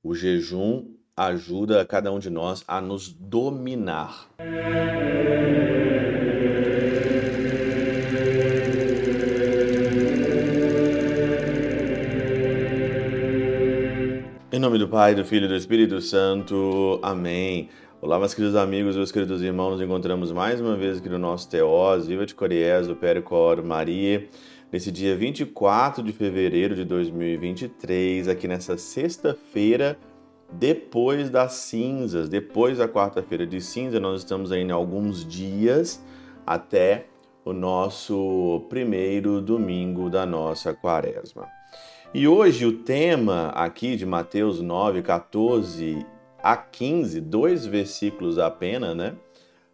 [0.00, 4.28] O jejum ajuda cada um de nós a nos dominar.
[14.52, 17.00] Em nome do Pai, do Filho e do Espírito Santo.
[17.02, 17.68] Amém.
[18.00, 21.50] Olá, meus queridos amigos, meus queridos irmãos, nos encontramos mais uma vez aqui no nosso
[21.50, 24.28] Teós, Viva de Coriés, do Pericor Maria,
[24.70, 29.98] nesse dia 24 de fevereiro de 2023, aqui nessa sexta-feira,
[30.50, 36.02] depois das cinzas, depois da quarta-feira de cinza, nós estamos ainda alguns dias
[36.46, 37.06] até
[37.44, 41.46] o nosso primeiro domingo da nossa quaresma.
[42.12, 46.06] E hoje o tema aqui de Mateus 9, 14
[46.42, 49.14] a 15, dois versículos apenas, né?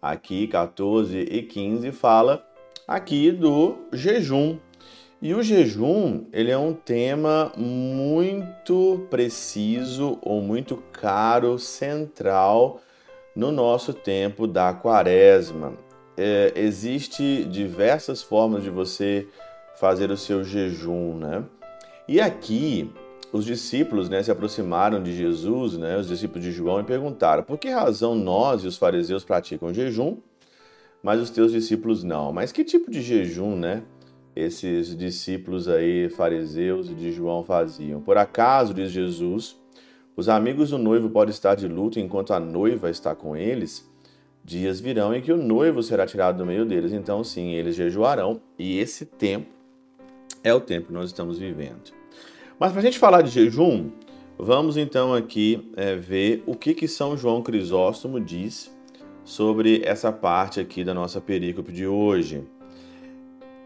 [0.00, 2.42] Aqui 14 e 15 fala
[2.88, 4.58] aqui do jejum.
[5.22, 12.80] E o jejum, ele é um tema muito preciso ou muito caro, central
[13.36, 15.74] no nosso tempo da quaresma.
[16.16, 19.28] É, existe diversas formas de você
[19.76, 21.44] fazer o seu jejum, né?
[22.08, 22.90] E aqui
[23.32, 27.58] os discípulos né, se aproximaram de Jesus, né, os discípulos de João, e perguntaram: por
[27.58, 30.16] que razão nós e os fariseus praticam jejum,
[31.00, 32.32] mas os teus discípulos não?
[32.32, 33.84] Mas que tipo de jejum, né?
[34.34, 38.00] Esses discípulos aí, fariseus de João, faziam.
[38.00, 39.56] Por acaso, diz Jesus,
[40.16, 43.90] os amigos do noivo podem estar de luto enquanto a noiva está com eles?
[44.44, 48.40] Dias virão em que o noivo será tirado do meio deles, então sim, eles jejuarão,
[48.58, 49.46] e esse tempo
[50.42, 51.92] é o tempo que nós estamos vivendo.
[52.58, 53.90] Mas para a gente falar de jejum,
[54.36, 58.74] vamos então aqui é, ver o que, que São João Crisóstomo diz
[59.24, 62.44] sobre essa parte aqui da nossa perícope de hoje.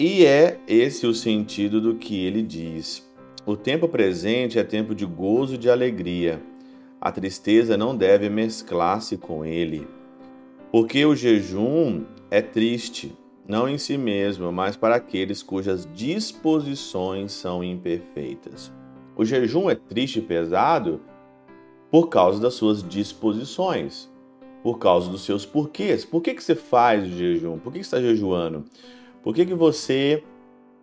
[0.00, 3.04] E é esse o sentido do que ele diz.
[3.44, 6.40] O tempo presente é tempo de gozo e de alegria.
[7.00, 9.88] A tristeza não deve mesclar-se com ele.
[10.70, 13.12] Porque o jejum é triste,
[13.44, 18.70] não em si mesmo, mas para aqueles cujas disposições são imperfeitas.
[19.16, 21.00] O jejum é triste e pesado
[21.90, 24.08] por causa das suas disposições,
[24.62, 26.04] por causa dos seus porquês.
[26.04, 27.58] Por que, que você faz o jejum?
[27.58, 28.64] Por que, que você está jejuando?
[29.22, 30.22] Por que, que você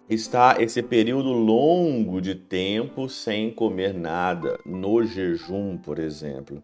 [0.09, 6.63] está esse período longo de tempo sem comer nada, no jejum, por exemplo?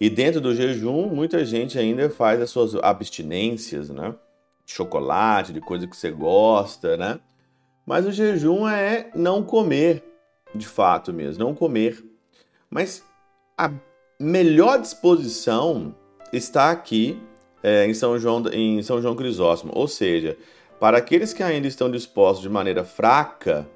[0.00, 4.14] E dentro do jejum, muita gente ainda faz as suas abstinências, né?
[4.64, 7.20] De chocolate, de coisa que você gosta, né?
[7.86, 10.02] Mas o jejum é não comer,
[10.54, 12.04] de fato mesmo, não comer.
[12.70, 13.04] Mas
[13.56, 13.70] a
[14.18, 15.94] melhor disposição
[16.32, 17.20] está aqui
[17.62, 20.36] é, em, São João, em São João Crisóstomo, ou seja,
[20.78, 23.68] para aqueles que ainda estão dispostos de maneira fraca,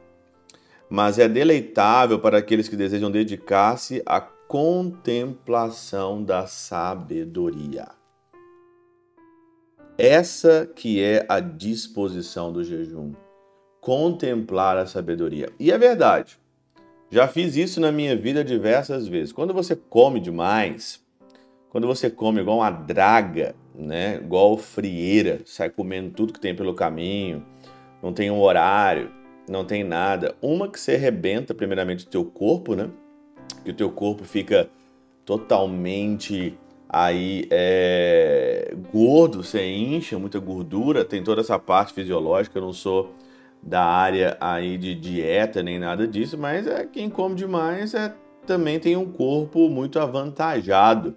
[0.88, 7.88] mas é deleitável para aqueles que desejam dedicar-se à contemplação da sabedoria.
[9.96, 13.12] Essa que é a disposição do jejum,
[13.80, 15.50] contemplar a sabedoria.
[15.58, 16.38] E é verdade.
[17.10, 19.32] Já fiz isso na minha vida diversas vezes.
[19.32, 21.02] Quando você come demais,
[21.70, 24.16] quando você come igual uma draga, né?
[24.16, 27.44] Igual frieira, sai comendo tudo que tem pelo caminho,
[28.02, 29.10] não tem um horário,
[29.48, 30.34] não tem nada.
[30.40, 32.90] Uma que você arrebenta primeiramente o teu corpo, né?
[33.64, 34.68] Que o teu corpo fica
[35.24, 36.58] totalmente
[36.88, 43.12] aí é, gordo, você incha, muita gordura, tem toda essa parte fisiológica, eu não sou
[43.62, 48.14] da área aí de dieta nem nada disso, mas é quem come demais é
[48.46, 51.14] também tem um corpo muito avantajado.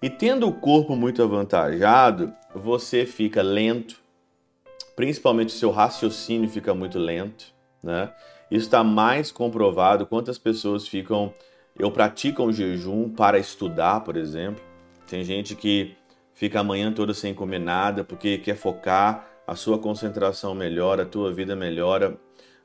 [0.00, 4.00] E tendo o corpo muito avantajado, você fica lento,
[4.94, 7.46] principalmente o seu raciocínio fica muito lento,
[7.82, 8.12] né?
[8.50, 11.34] Isso está mais comprovado quantas pessoas ficam
[11.78, 14.62] eu praticam jejum para estudar, por exemplo.
[15.06, 15.94] Tem gente que
[16.34, 21.06] fica a manhã toda sem comer nada porque quer focar, a sua concentração melhora, a
[21.06, 22.18] tua vida melhora,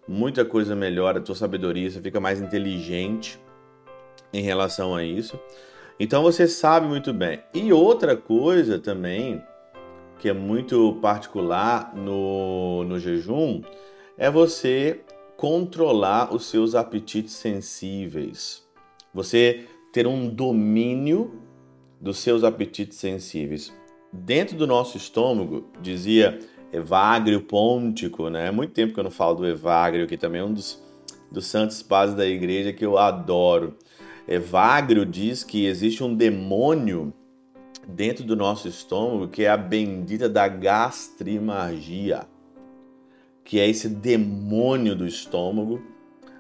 [0.08, 3.40] muita coisa melhora, a tua sabedoria, você fica mais inteligente
[4.34, 5.40] em relação a isso.
[6.00, 7.40] Então você sabe muito bem.
[7.54, 9.42] E outra coisa também,
[10.20, 13.62] que é muito particular no, no jejum,
[14.18, 15.02] é você
[15.38, 18.64] controlar os seus apetites sensíveis.
[19.14, 21.40] Você ter um domínio
[22.02, 23.72] dos seus apetites sensíveis.
[24.12, 26.40] Dentro do nosso estômago, dizia
[26.72, 28.48] Evagrio Pontico, né?
[28.48, 30.82] É muito tempo que eu não falo do Evagrio, que também é um dos,
[31.32, 33.78] dos santos padres da igreja que eu adoro.
[34.28, 37.14] Evagrio diz que existe um demônio
[37.88, 42.26] dentro do nosso estômago que é a bendita da gastrimagia,
[43.44, 45.82] que é esse demônio do estômago,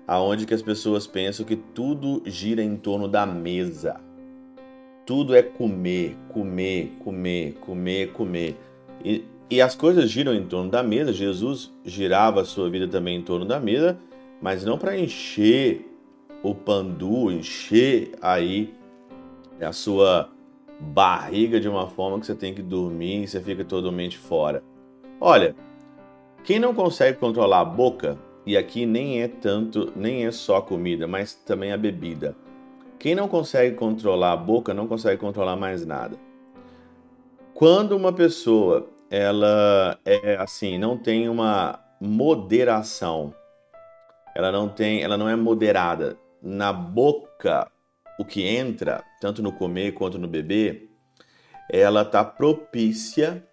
[0.08, 4.00] aonde que as pessoas pensam que tudo gira em torno da mesa.
[5.06, 8.58] Tudo é comer, comer, comer, comer, comer.
[9.04, 11.12] E, e as coisas giram em torno da mesa.
[11.12, 13.98] Jesus girava a sua vida também em torno da mesa,
[14.42, 15.93] mas não para encher
[16.44, 18.76] o pandu, encher aí
[19.62, 20.30] a sua
[20.78, 24.62] barriga de uma forma que você tem que dormir e você fica totalmente fora.
[25.22, 25.56] Olha,
[26.44, 30.62] quem não consegue controlar a boca, e aqui nem é tanto, nem é só a
[30.62, 32.36] comida, mas também a bebida.
[33.00, 36.18] Quem não consegue controlar a boca não consegue controlar mais nada.
[37.54, 43.34] Quando uma pessoa ela é assim, não tem uma moderação,
[44.36, 47.72] ela não tem, ela não é moderada na boca,
[48.20, 50.92] o que entra, tanto no comer quanto no beber,
[51.72, 53.44] ela está propícia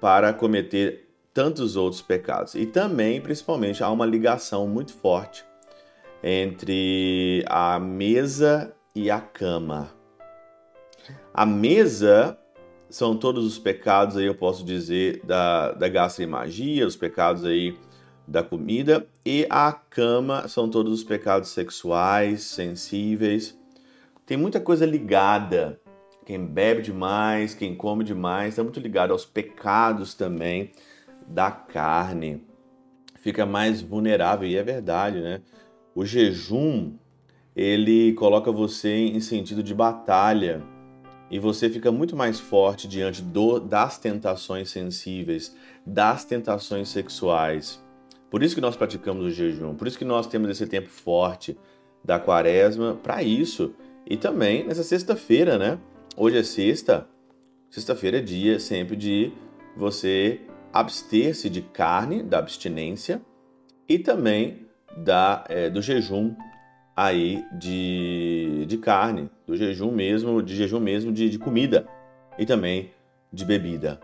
[0.00, 2.54] para cometer tantos outros pecados.
[2.54, 5.44] E também, principalmente, há uma ligação muito forte
[6.22, 9.90] entre a mesa e a cama.
[11.34, 12.38] A mesa
[12.88, 17.76] são todos os pecados aí, eu posso dizer, da, da gastroimagia, os pecados aí
[18.26, 23.58] da comida, e a cama são todos os pecados sexuais, sensíveis.
[24.24, 25.80] Tem muita coisa ligada.
[26.24, 30.72] Quem bebe demais, quem come demais, está muito ligado aos pecados também
[31.26, 32.42] da carne,
[33.20, 35.42] fica mais vulnerável, e é verdade, né?
[35.94, 36.94] O jejum,
[37.54, 40.62] ele coloca você em sentido de batalha
[41.30, 47.84] e você fica muito mais forte diante do, das tentações sensíveis, das tentações sexuais.
[48.36, 51.56] Por isso que nós praticamos o jejum, por isso que nós temos esse tempo forte
[52.04, 53.74] da quaresma para isso.
[54.06, 55.78] E também nessa sexta-feira, né?
[56.14, 57.08] Hoje é sexta,
[57.70, 59.32] sexta-feira é dia sempre de
[59.74, 63.22] você abster-se de carne, da abstinência,
[63.88, 64.66] e também
[64.98, 66.34] da, é, do jejum
[66.94, 71.88] aí de, de carne, do jejum mesmo, de jejum mesmo de, de comida
[72.38, 72.90] e também
[73.32, 73.98] de bebida.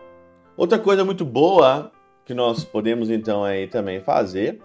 [0.57, 1.91] Outra coisa muito boa
[2.25, 4.59] que nós podemos então aí também fazer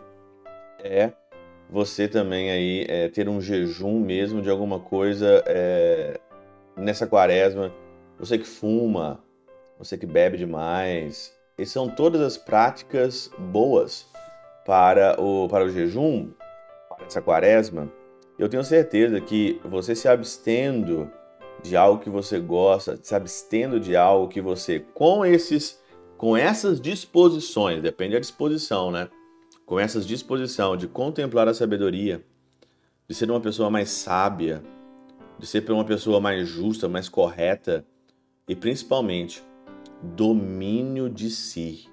[0.83, 1.13] é
[1.71, 6.19] você também aí é, ter um jejum mesmo de alguma coisa é,
[6.77, 7.73] nessa quaresma.
[8.19, 9.23] Você que fuma,
[9.79, 14.07] você que bebe demais, e são todas as práticas boas
[14.65, 16.31] para o, para o jejum,
[16.89, 17.91] para essa quaresma.
[18.39, 21.11] Eu tenho certeza que você se abstendo
[21.63, 25.78] de algo que você gosta, se abstendo de algo que você, com esses,
[26.19, 29.09] com essas disposições, depende da disposição, né?
[29.65, 32.25] Com essas disposição de contemplar a sabedoria,
[33.09, 34.61] de ser uma pessoa mais sábia,
[35.39, 37.87] de ser uma pessoa mais justa, mais correta
[38.49, 39.45] e principalmente
[40.03, 41.89] domínio de si.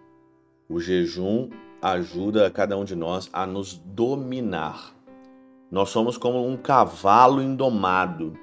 [0.67, 4.95] O jejum ajuda cada um de nós a nos dominar.
[5.69, 8.33] Nós somos como um cavalo indomado.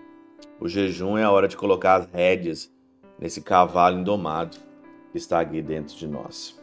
[0.61, 2.73] O jejum é a hora de colocar as rédeas
[3.19, 4.72] nesse cavalo indomado
[5.13, 6.61] que está aqui dentro de nós.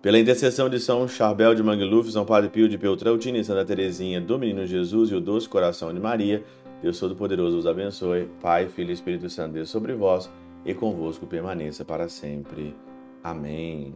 [0.00, 4.20] Pela intercessão de São Charbel de Mangluf, São Padre Pio de Peltrautina e Santa Teresinha
[4.20, 6.42] do Menino Jesus e o Doce Coração de Maria,
[6.82, 8.28] Deus Todo-Poderoso os abençoe.
[8.40, 10.30] Pai, Filho e Espírito Santo, Deus sobre vós
[10.64, 12.74] e convosco permaneça para sempre.
[13.22, 13.94] Amém.